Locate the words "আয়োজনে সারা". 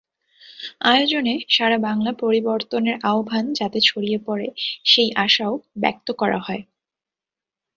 0.85-1.77